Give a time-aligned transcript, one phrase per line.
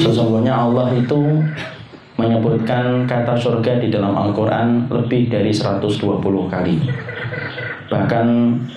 [0.00, 1.20] Sesungguhnya Allah itu
[2.18, 5.96] menyebutkan kata surga di dalam Al-Quran lebih dari 120
[6.50, 6.76] kali.
[7.90, 8.26] Bahkan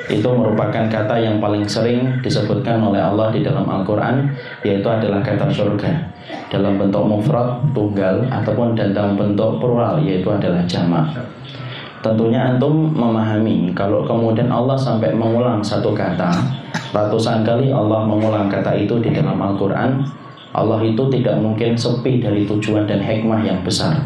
[0.10, 4.26] itu merupakan kata yang paling sering disebutkan oleh Allah di dalam Al-Quran
[4.66, 5.92] Yaitu adalah kata surga
[6.50, 11.14] Dalam bentuk mufrad, tunggal Ataupun dalam bentuk plural yaitu adalah jamak
[12.04, 16.30] Tentunya antum memahami Kalau kemudian Allah sampai mengulang satu kata
[16.92, 20.04] Ratusan kali Allah mengulang kata itu di dalam Al-Quran
[20.54, 24.06] Allah itu tidak mungkin sepi dari tujuan dan hikmah yang besar.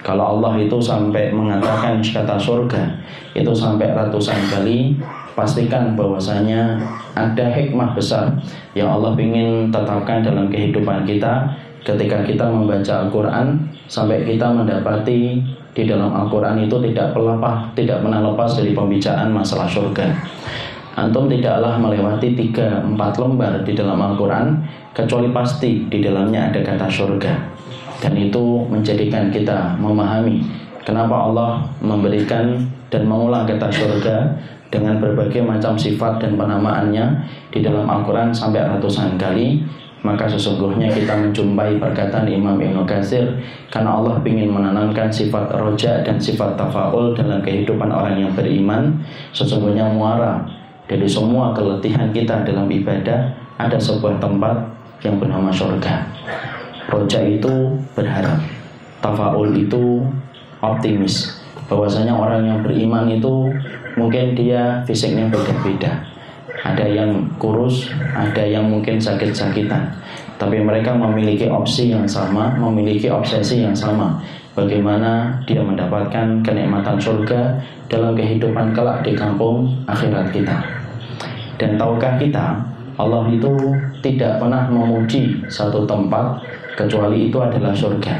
[0.00, 2.82] Kalau Allah itu sampai mengatakan kata surga
[3.36, 4.96] itu sampai ratusan kali,
[5.36, 6.80] pastikan bahwasanya
[7.12, 8.34] ada hikmah besar
[8.72, 15.82] yang Allah ingin tetapkan dalam kehidupan kita ketika kita membaca Al-Quran sampai kita mendapati di
[15.84, 20.06] dalam Al-Quran itu tidak pelapah, tidak pernah lepas dari pembicaraan masalah surga.
[20.92, 24.60] Antum tidaklah melewati tiga empat lembar di dalam Al-Quran
[24.92, 27.32] kecuali pasti di dalamnya ada kata surga
[28.04, 30.44] dan itu menjadikan kita memahami
[30.84, 32.60] kenapa Allah memberikan
[32.92, 34.16] dan mengulang kata surga
[34.68, 39.64] dengan berbagai macam sifat dan penamaannya di dalam Al-Quran sampai ratusan kali
[40.02, 43.38] maka sesungguhnya kita menjumpai perkataan Imam Ibn Qasir
[43.70, 48.98] karena Allah ingin menanamkan sifat roja dan sifat tafaul dalam kehidupan orang yang beriman.
[49.30, 50.42] Sesungguhnya muara
[50.90, 53.30] dari semua keletihan kita dalam ibadah
[53.62, 54.58] ada sebuah tempat
[55.06, 56.02] yang bernama surga
[56.90, 58.42] Roja itu berharap
[59.02, 60.02] Tafaul itu
[60.62, 61.42] optimis.
[61.66, 63.50] Bahwasanya orang yang beriman itu
[63.98, 66.11] mungkin dia fisiknya beda-beda
[66.62, 69.90] ada yang kurus, ada yang mungkin sakit-sakitan
[70.38, 74.18] tapi mereka memiliki opsi yang sama, memiliki obsesi yang sama
[74.58, 80.58] bagaimana dia mendapatkan kenikmatan surga dalam kehidupan kelak di kampung akhirat kita
[81.62, 82.58] dan tahukah kita
[83.00, 83.50] Allah itu
[84.04, 86.38] tidak pernah memuji satu tempat
[86.76, 88.14] kecuali itu adalah surga.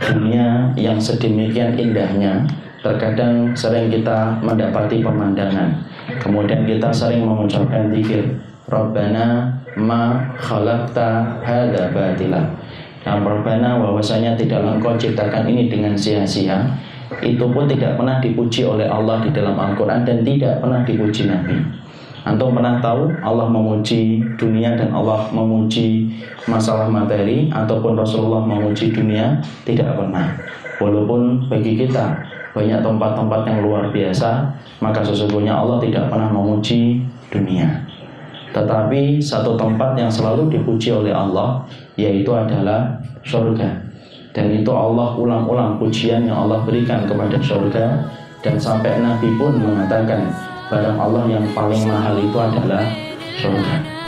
[0.00, 2.40] Dunia yang sedemikian indahnya
[2.80, 5.76] terkadang sering kita mendapati pemandangan.
[6.20, 8.36] Kemudian kita sering mengucapkan zikir,
[8.68, 12.44] Rabbana ma khalaqta hadza batila.
[13.00, 16.68] Nah, Rabbana bahwasanya tidaklah engkau ciptakan ini dengan sia-sia.
[17.24, 21.56] Itu pun tidak pernah dipuji oleh Allah di dalam Al-Quran dan tidak pernah dipuji Nabi.
[22.20, 26.12] Antum pernah tahu Allah memuji dunia dan Allah memuji
[26.44, 29.40] masalah materi ataupun Rasulullah memuji dunia?
[29.64, 30.36] Tidak pernah.
[30.76, 32.20] Walaupun bagi kita
[32.50, 34.50] banyak tempat-tempat yang luar biasa,
[34.82, 37.86] maka sesungguhnya Allah tidak pernah memuji dunia.
[38.50, 41.62] Tetapi satu tempat yang selalu dipuji oleh Allah
[41.94, 43.86] yaitu adalah surga.
[44.34, 47.86] Dan itu Allah ulang-ulang pujian yang Allah berikan kepada surga
[48.42, 50.30] dan sampai Nabi pun mengatakan
[50.70, 52.82] barang Allah yang paling mahal itu adalah
[53.38, 53.99] surga.